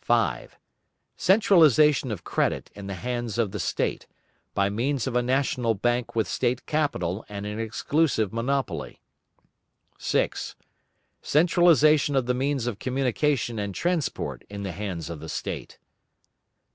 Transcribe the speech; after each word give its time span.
5. 0.00 0.56
Centralisation 1.18 2.10
of 2.10 2.24
credit 2.24 2.70
in 2.74 2.86
the 2.86 2.94
hands 2.94 3.36
of 3.36 3.50
the 3.50 3.60
State, 3.60 4.06
by 4.54 4.70
means 4.70 5.06
of 5.06 5.14
a 5.14 5.20
national 5.22 5.74
bank 5.74 6.16
with 6.16 6.26
State 6.26 6.64
capital 6.64 7.26
and 7.28 7.44
an 7.44 7.60
exclusive 7.60 8.32
monopoly. 8.32 9.02
6. 9.98 10.56
Centralisation 11.20 12.16
of 12.16 12.24
the 12.24 12.32
means 12.32 12.66
of 12.66 12.78
communication 12.78 13.58
and 13.58 13.74
transport 13.74 14.44
in 14.48 14.62
the 14.62 14.72
hands 14.72 15.10
of 15.10 15.20
the 15.20 15.28
State. 15.28 15.78